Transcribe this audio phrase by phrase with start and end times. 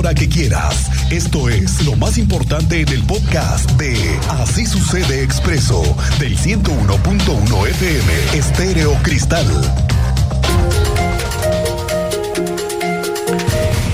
[0.00, 0.90] hora que quieras.
[1.10, 3.94] Esto es lo más importante en el podcast de
[4.30, 5.82] Así sucede expreso
[6.18, 9.46] del 101.1 FM Estéreo Cristal.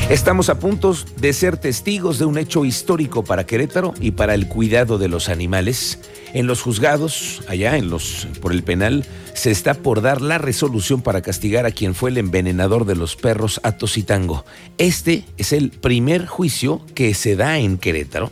[0.08, 4.46] Estamos a punto de ser testigos de un hecho histórico para Querétaro y para el
[4.46, 5.98] cuidado de los animales.
[6.36, 11.00] En los juzgados, allá en los por el penal, se está por dar la resolución
[11.00, 14.44] para castigar a quien fue el envenenador de los perros Atositango.
[14.76, 18.30] Este es el primer juicio que se da en Querétaro.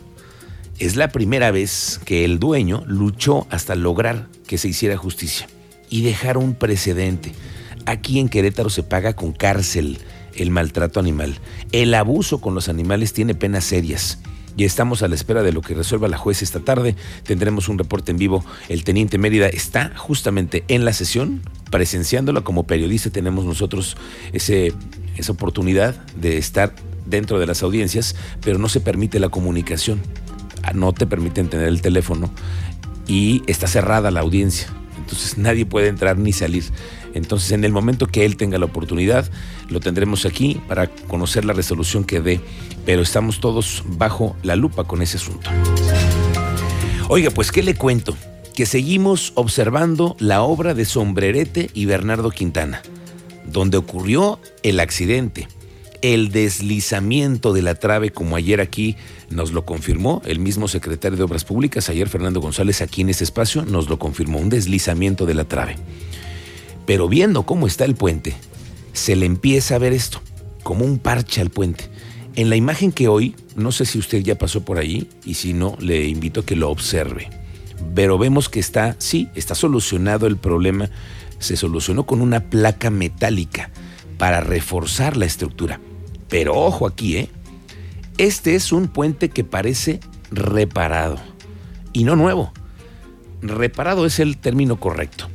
[0.77, 5.47] Es la primera vez que el dueño luchó hasta lograr que se hiciera justicia
[5.89, 7.31] y dejar un precedente.
[7.87, 9.97] Aquí en Querétaro se paga con cárcel
[10.35, 11.39] el maltrato animal.
[11.71, 14.19] El abuso con los animales tiene penas serias.
[14.57, 16.95] Y estamos a la espera de lo que resuelva la juez esta tarde.
[17.23, 18.45] Tendremos un reporte en vivo.
[18.69, 21.41] El teniente Mérida está justamente en la sesión,
[21.71, 23.09] presenciándola como periodista.
[23.09, 23.97] Tenemos nosotros
[24.31, 24.73] ese,
[25.17, 26.73] esa oportunidad de estar
[27.05, 30.01] dentro de las audiencias, pero no se permite la comunicación.
[30.63, 32.31] Ah, no te permiten tener el teléfono
[33.07, 34.67] y está cerrada la audiencia.
[34.97, 36.63] Entonces nadie puede entrar ni salir.
[37.15, 39.27] Entonces, en el momento que él tenga la oportunidad,
[39.69, 42.41] lo tendremos aquí para conocer la resolución que dé,
[42.85, 45.49] pero estamos todos bajo la lupa con ese asunto.
[47.07, 48.15] Oiga, pues, ¿qué le cuento?
[48.53, 52.81] Que seguimos observando la obra de Sombrerete y Bernardo Quintana,
[53.45, 55.47] donde ocurrió el accidente,
[56.01, 58.97] el deslizamiento de la trave, como ayer aquí
[59.29, 63.23] nos lo confirmó el mismo secretario de Obras Públicas, ayer Fernando González aquí en este
[63.23, 65.77] espacio nos lo confirmó, un deslizamiento de la trave.
[66.85, 68.35] Pero viendo cómo está el puente,
[68.93, 70.21] se le empieza a ver esto,
[70.63, 71.89] como un parche al puente.
[72.35, 75.53] En la imagen que hoy, no sé si usted ya pasó por ahí, y si
[75.53, 77.29] no, le invito a que lo observe.
[77.93, 80.89] Pero vemos que está, sí, está solucionado el problema.
[81.39, 83.69] Se solucionó con una placa metálica
[84.17, 85.79] para reforzar la estructura.
[86.29, 87.29] Pero ojo aquí, ¿eh?
[88.17, 89.99] Este es un puente que parece
[90.31, 91.17] reparado.
[91.93, 92.51] Y no nuevo.
[93.41, 95.29] Reparado es el término correcto.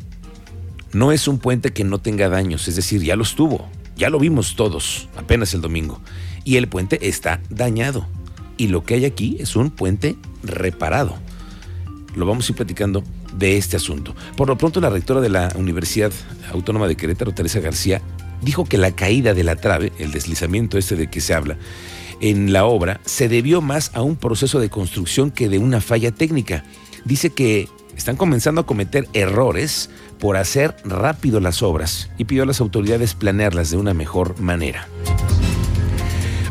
[0.92, 4.18] No es un puente que no tenga daños, es decir, ya los tuvo, ya lo
[4.18, 6.00] vimos todos, apenas el domingo.
[6.44, 8.06] Y el puente está dañado.
[8.56, 11.16] Y lo que hay aquí es un puente reparado.
[12.14, 13.04] Lo vamos a ir platicando
[13.36, 14.14] de este asunto.
[14.36, 16.12] Por lo pronto, la rectora de la Universidad
[16.52, 18.02] Autónoma de Querétaro, Teresa García,
[18.42, 21.56] dijo que la caída de la trave, el deslizamiento este de que se habla,
[22.20, 26.10] en la obra, se debió más a un proceso de construcción que de una falla
[26.10, 26.64] técnica.
[27.04, 27.68] Dice que
[28.00, 33.12] están comenzando a cometer errores por hacer rápido las obras y pidió a las autoridades
[33.12, 34.88] planearlas de una mejor manera.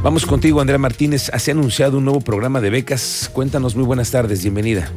[0.04, 1.32] Vamos contigo, Andrea Martínez.
[1.36, 3.32] Se ha anunciado un nuevo programa de becas.
[3.34, 4.92] Cuéntanos, muy buenas tardes, bienvenida.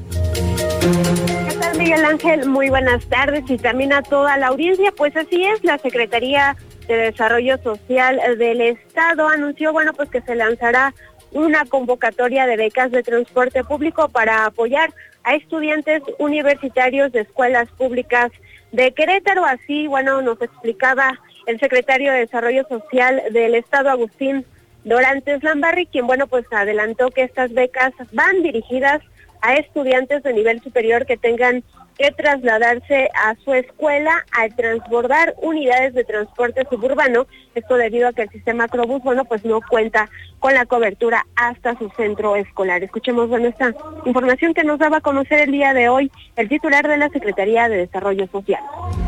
[1.48, 2.46] ¿Qué tal, Miguel Ángel?
[2.46, 4.92] Muy buenas tardes y también a toda la audiencia.
[4.94, 6.54] Pues así es, la Secretaría
[6.86, 10.92] de Desarrollo Social del Estado anunció, bueno, pues que se lanzará
[11.30, 14.92] una convocatoria de becas de transporte público para apoyar
[15.24, 18.30] a estudiantes universitarios de escuelas públicas
[18.72, 19.44] de Querétaro.
[19.44, 24.44] Así, bueno, nos explicaba el secretario de Desarrollo Social del Estado, Agustín
[24.84, 29.00] Dorantes Lambarri, quien, bueno, pues adelantó que estas becas van dirigidas
[29.42, 31.62] a estudiantes de nivel superior que tengan
[31.98, 38.22] que trasladarse a su escuela al transbordar unidades de transporte suburbano, esto debido a que
[38.22, 40.08] el sistema Crobús, bueno, pues no cuenta
[40.38, 42.82] con la cobertura hasta su centro escolar.
[42.82, 43.74] Escuchemos, bueno, esta
[44.06, 47.68] información que nos daba a conocer el día de hoy el titular de la Secretaría
[47.68, 48.62] de Desarrollo Social.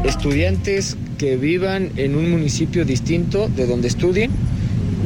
[0.04, 4.30] Estudiantes que vivan en un municipio distinto de donde estudien,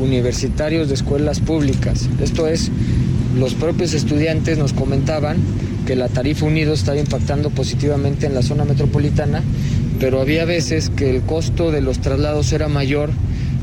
[0.01, 2.09] universitarios de escuelas públicas.
[2.21, 2.71] Esto es,
[3.37, 5.37] los propios estudiantes nos comentaban
[5.87, 9.43] que la tarifa unido estaba impactando positivamente en la zona metropolitana,
[10.01, 13.11] pero había veces que el costo de los traslados era mayor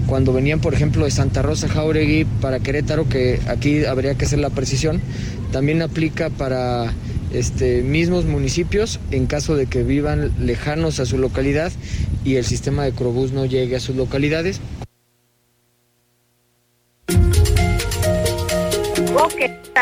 [0.07, 4.39] cuando venían, por ejemplo, de Santa Rosa Jauregui para Querétaro, que aquí habría que hacer
[4.39, 5.01] la precisión,
[5.51, 6.93] también aplica para
[7.33, 11.71] este, mismos municipios en caso de que vivan lejanos a su localidad
[12.23, 14.59] y el sistema de Crobús no llegue a sus localidades.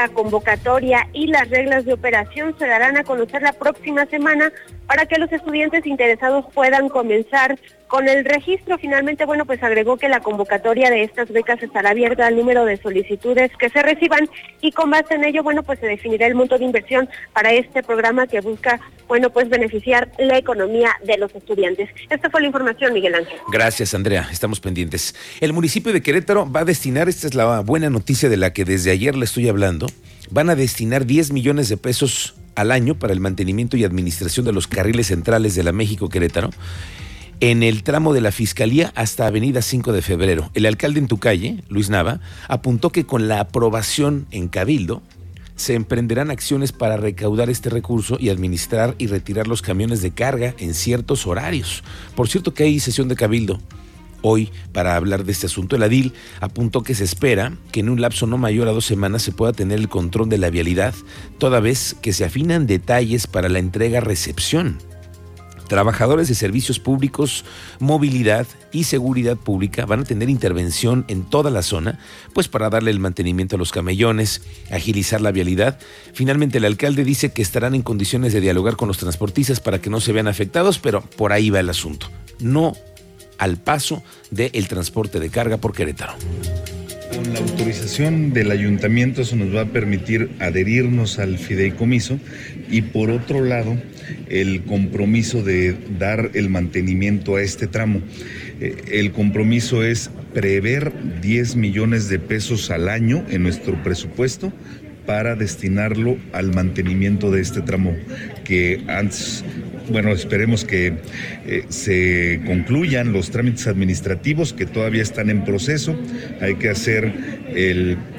[0.03, 4.51] Esta convocatoria y las reglas de operación se darán a conocer la próxima semana
[4.87, 7.57] para que los estudiantes interesados puedan comenzar
[7.87, 8.77] con el registro.
[8.79, 12.77] Finalmente, bueno, pues agregó que la convocatoria de estas becas estará abierta al número de
[12.77, 14.27] solicitudes que se reciban
[14.61, 17.83] y con base en ello, bueno, pues se definirá el monto de inversión para este
[17.83, 21.89] programa que busca, bueno, pues beneficiar la economía de los estudiantes.
[22.09, 23.37] Esta fue la información, Miguel Ángel.
[23.51, 24.27] Gracias, Andrea.
[24.31, 25.13] Estamos pendientes.
[25.39, 28.65] El municipio de Querétaro va a destinar, esta es la buena noticia de la que
[28.65, 29.85] desde ayer le estoy hablando,
[30.31, 34.53] van a destinar 10 millones de pesos al año para el mantenimiento y administración de
[34.53, 36.49] los carriles centrales de la México Querétaro
[37.39, 40.49] en el tramo de la Fiscalía hasta Avenida 5 de Febrero.
[40.53, 45.01] El alcalde en tu calle, Luis Nava, apuntó que con la aprobación en Cabildo
[45.55, 50.55] se emprenderán acciones para recaudar este recurso y administrar y retirar los camiones de carga
[50.57, 51.83] en ciertos horarios.
[52.15, 53.59] Por cierto que hay sesión de Cabildo
[54.23, 55.75] hoy para hablar de este asunto.
[55.75, 59.21] El Adil apuntó que se espera que en un lapso no mayor a dos semanas
[59.21, 60.95] se pueda tener el control de la vialidad,
[61.37, 64.79] toda vez que se afinan detalles para la entrega-recepción
[65.67, 67.45] Trabajadores de servicios públicos,
[67.79, 71.99] movilidad y seguridad pública van a tener intervención en toda la zona,
[72.33, 74.41] pues para darle el mantenimiento a los camellones,
[74.71, 75.79] agilizar la vialidad.
[76.13, 79.89] Finalmente, el alcalde dice que estarán en condiciones de dialogar con los transportistas para que
[79.89, 82.07] no se vean afectados, pero por ahí va el asunto.
[82.39, 82.75] No
[83.37, 86.13] al paso del transporte de carga por Querétaro.
[87.13, 92.19] Con la autorización del ayuntamiento eso nos va a permitir adherirnos al fideicomiso
[92.69, 93.77] y por otro lado
[94.29, 98.01] el compromiso de dar el mantenimiento a este tramo.
[98.59, 100.91] Eh, el compromiso es prever
[101.21, 104.51] 10 millones de pesos al año en nuestro presupuesto
[105.05, 107.95] para destinarlo al mantenimiento de este tramo
[108.43, 109.43] que antes
[109.89, 110.93] bueno, esperemos que
[111.45, 115.95] eh, se concluyan los trámites administrativos que todavía están en proceso.
[116.41, 117.13] Hay que hacer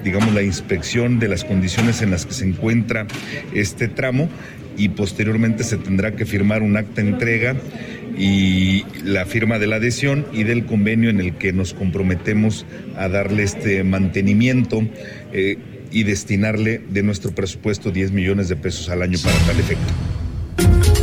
[0.04, 3.06] digamos, la inspección de las condiciones en las que se encuentra
[3.52, 4.28] este tramo
[4.76, 7.56] y posteriormente se tendrá que firmar un acta de entrega
[8.16, 12.66] y la firma de la adhesión y del convenio en el que nos comprometemos
[12.96, 14.82] a darle este mantenimiento
[15.32, 15.58] eh,
[15.90, 20.93] y destinarle de nuestro presupuesto 10 millones de pesos al año para tal efecto.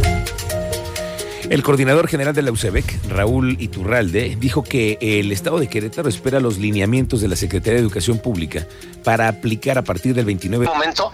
[1.51, 6.39] El coordinador general de la UCEBEC, Raúl Iturralde, dijo que el Estado de Querétaro espera
[6.39, 8.65] los lineamientos de la Secretaría de Educación Pública
[9.03, 11.11] para aplicar a partir del 29 de momento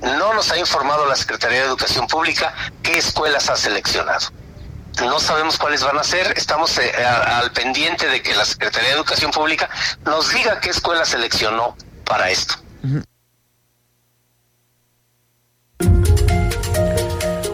[0.00, 2.54] no nos ha informado la Secretaría de Educación Pública
[2.84, 4.28] qué escuelas ha seleccionado.
[5.00, 8.94] No sabemos cuáles van a ser, estamos eh, al pendiente de que la Secretaría de
[8.94, 9.68] Educación Pública
[10.04, 12.54] nos diga qué escuela seleccionó para esto.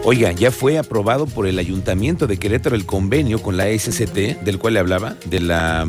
[0.09, 4.57] Oiga, ya fue aprobado por el Ayuntamiento de Querétaro el convenio con la SCT, del
[4.57, 5.85] cual le hablaba, de la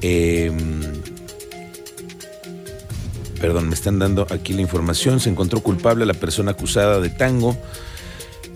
[0.00, 0.50] eh,
[3.38, 7.10] perdón, me están dando aquí la información, se encontró culpable a la persona acusada de
[7.10, 7.54] tango.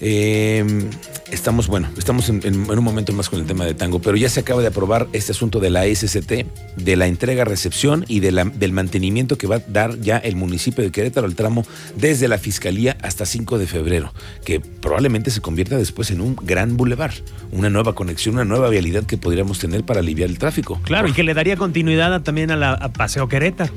[0.01, 0.89] Em,
[1.35, 4.41] estamos, bueno, estamos en, un momento más con el tema de tango, pero ya se
[4.41, 6.47] acaba de aprobar este asunto de la SCT,
[6.77, 11.27] de la entrega-recepción y del mantenimiento que va a dar ya el municipio de Querétaro
[11.27, 11.67] al tramo
[11.97, 14.15] desde la Fiscalía hasta 5 de febrero,
[14.45, 17.13] que probablemente se convierta después en un gran bulevar,
[17.53, 20.81] una nueva conexión, una nueva vialidad que podríamos tener para aliviar el tráfico.
[20.85, 23.73] Claro, y que le daría continuidad también a la a Paseo Querétaro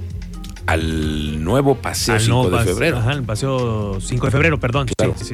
[0.67, 2.97] al nuevo paseo 5 de febrero.
[2.97, 4.87] Ajá, el paseo 5 de febrero, perdón.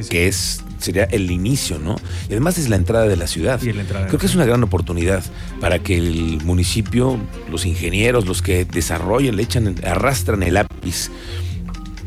[0.08, 1.96] que es sería el inicio, ¿no?
[2.28, 3.60] Y además es la entrada de la ciudad.
[3.60, 5.24] Creo que es una gran oportunidad
[5.60, 7.18] para que el municipio,
[7.50, 11.10] los ingenieros, los que desarrollen, le echan, arrastran el lápiz,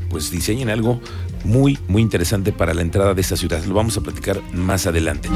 [0.09, 1.01] pues diseñen algo
[1.43, 3.63] muy, muy interesante para la entrada de esta ciudad.
[3.65, 5.29] Lo vamos a platicar más adelante.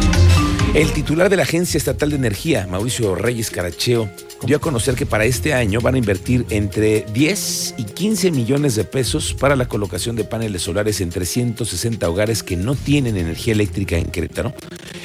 [0.73, 4.09] El titular de la Agencia Estatal de Energía, Mauricio Reyes Caracheo,
[4.45, 8.75] dio a conocer que para este año van a invertir entre 10 y 15 millones
[8.75, 13.51] de pesos para la colocación de paneles solares en 360 hogares que no tienen energía
[13.51, 14.53] eléctrica en Querétaro.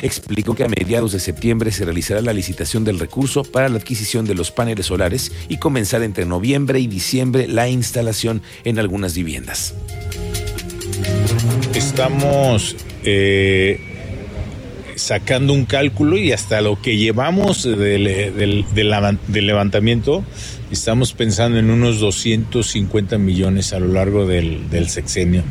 [0.02, 4.24] Explicó que a mediados de septiembre se realizará la licitación del recurso para la adquisición
[4.24, 9.74] de los paneles solares y comenzar entre noviembre y diciembre la instalación en algunas viviendas.
[11.75, 13.96] Estamos eh,
[14.97, 18.65] sacando un cálculo y hasta lo que llevamos del,
[19.33, 20.25] levantamiento,
[20.71, 25.43] estamos pensando en unos 250 millones a lo largo del, sexenio.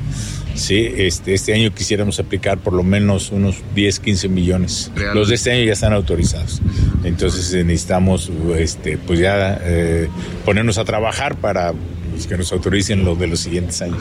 [0.55, 4.91] Sí, este, este año quisiéramos aplicar por lo menos unos 10, 15 millones.
[5.13, 6.61] Los de este año ya están autorizados.
[7.03, 10.07] Entonces necesitamos este, pues ya eh,
[10.45, 11.73] ponernos a trabajar para
[12.11, 13.99] pues, que nos autoricen los de los siguientes años.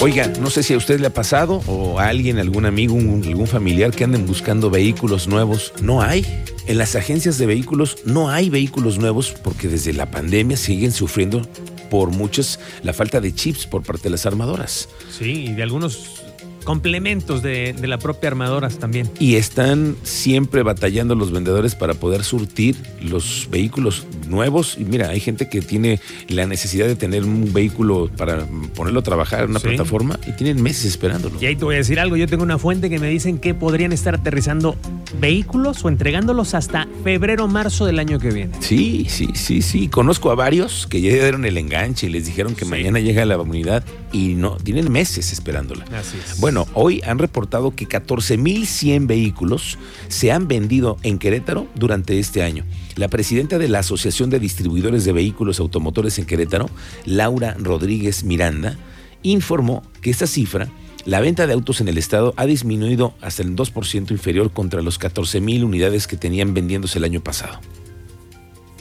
[0.00, 3.48] Oiga, no sé si a usted le ha pasado o a alguien, algún amigo, algún
[3.48, 5.72] familiar que anden buscando vehículos nuevos.
[5.82, 6.24] No hay.
[6.68, 11.42] En las agencias de vehículos no hay vehículos nuevos porque desde la pandemia siguen sufriendo
[11.90, 14.88] por muchos la falta de chips por parte de las armadoras.
[15.10, 16.22] Sí, y de algunos
[16.68, 19.08] complementos de, la propia armadora también.
[19.18, 24.76] Y están siempre batallando los vendedores para poder surtir los vehículos nuevos.
[24.78, 25.98] Y mira, hay gente que tiene
[26.28, 28.44] la necesidad de tener un vehículo para
[28.74, 31.36] ponerlo a trabajar en una plataforma y tienen meses esperándolo.
[31.40, 33.54] Y ahí te voy a decir algo, yo tengo una fuente que me dicen que
[33.54, 34.76] podrían estar aterrizando
[35.18, 38.52] vehículos o entregándolos hasta febrero marzo del año que viene.
[38.60, 39.88] Sí, sí, sí, sí.
[39.88, 43.38] Conozco a varios que ya dieron el enganche y les dijeron que mañana llega la
[43.38, 45.84] unidad y no, tienen meses esperándola.
[45.96, 46.40] Así es.
[46.40, 52.64] Bueno, hoy han reportado que 14.100 vehículos se han vendido en Querétaro durante este año.
[52.96, 56.70] La presidenta de la Asociación de Distribuidores de Vehículos Automotores en Querétaro,
[57.04, 58.76] Laura Rodríguez Miranda,
[59.22, 60.68] informó que esta cifra
[61.04, 64.98] la venta de autos en el estado ha disminuido hasta el 2% inferior contra los
[64.98, 67.60] 14 mil unidades que tenían vendiéndose el año pasado.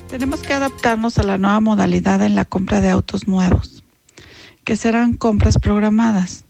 [0.09, 3.76] Tenemos que adaptarnos a la nueva modalidad en la compra de autos nuevos,
[4.67, 6.43] que serán compras programadas.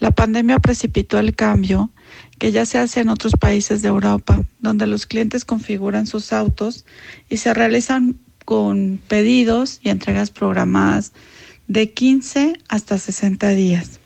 [0.00, 1.90] La pandemia precipitó el cambio
[2.38, 6.86] que ya se hace en otros países de Europa, donde los clientes configuran sus autos
[7.28, 11.12] y se realizan con pedidos y entregas programadas
[11.66, 14.00] de 15 hasta 60 días.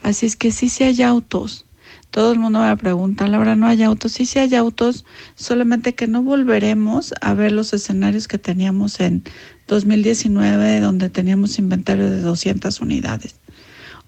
[0.00, 1.66] Así es que sí, sí hay autos.
[2.12, 4.12] Todo el mundo me pregunta, Laura, ¿no hay autos?
[4.12, 9.24] Sí, sí hay autos, solamente que no volveremos a ver los escenarios que teníamos en
[9.68, 13.36] 2019, donde teníamos inventario de 200 unidades.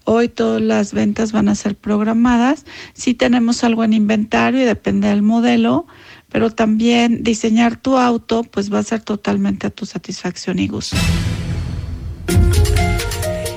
[0.03, 2.65] Hoy todas las ventas van a ser programadas.
[2.93, 5.85] Sí tenemos algo en inventario y depende del modelo,
[6.29, 10.97] pero también diseñar tu auto pues va a ser totalmente a tu satisfacción y gusto.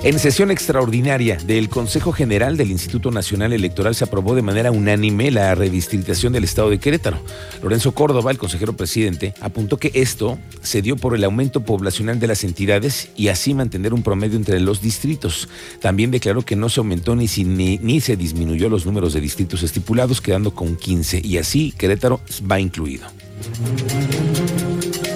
[0.04, 5.30] En sesión extraordinaria del Consejo General del Instituto Nacional Electoral se aprobó de manera unánime
[5.30, 7.23] la redistritación del Estado de Querétaro.
[7.62, 12.26] Lorenzo Córdoba, el consejero presidente, apuntó que esto se dio por el aumento poblacional de
[12.26, 15.49] las entidades y así mantener un promedio entre los distritos.
[15.80, 19.62] También declaró que no se aumentó ni, ni, ni se disminuyó los números de distritos
[19.62, 22.20] estipulados, quedando con 15 y así Querétaro
[22.50, 23.06] va incluido.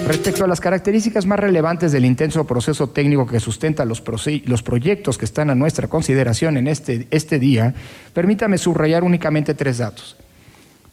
[0.09, 4.01] Respecto a las características más relevantes del intenso proceso técnico que sustenta los,
[4.45, 7.75] los proyectos que están a nuestra consideración en este, este día,
[8.11, 10.17] permítame subrayar únicamente tres datos.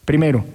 [0.05, 0.45] Primero,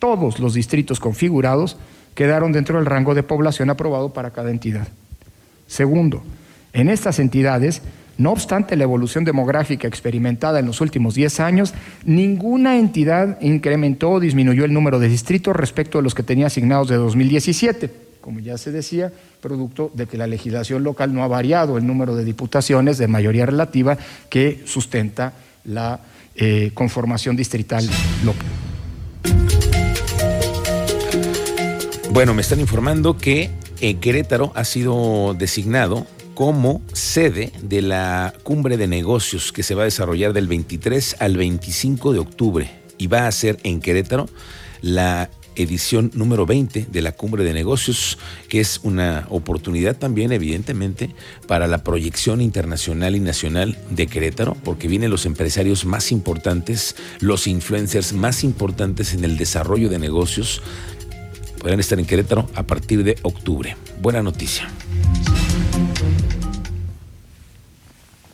[0.00, 1.76] todos los distritos configurados
[2.16, 4.88] quedaron dentro del rango de población aprobado para cada entidad.
[5.68, 6.24] Segundo,
[6.72, 7.82] en estas entidades
[8.18, 14.20] no obstante la evolución demográfica experimentada en los últimos 10 años, ninguna entidad incrementó o
[14.20, 17.90] disminuyó el número de distritos respecto a los que tenía asignados de 2017.
[18.20, 22.16] Como ya se decía, producto de que la legislación local no ha variado el número
[22.16, 25.32] de diputaciones de mayoría relativa que sustenta
[25.64, 26.00] la
[26.34, 27.88] eh, conformación distrital
[28.24, 28.46] local.
[32.12, 36.06] Bueno, me están informando que en Querétaro ha sido designado
[36.36, 41.34] como sede de la cumbre de negocios que se va a desarrollar del 23 al
[41.34, 44.28] 25 de octubre y va a ser en Querétaro
[44.82, 48.18] la edición número 20 de la cumbre de negocios,
[48.50, 51.14] que es una oportunidad también evidentemente
[51.46, 57.46] para la proyección internacional y nacional de Querétaro, porque vienen los empresarios más importantes, los
[57.46, 60.60] influencers más importantes en el desarrollo de negocios,
[61.58, 63.74] podrán estar en Querétaro a partir de octubre.
[64.02, 64.68] Buena noticia.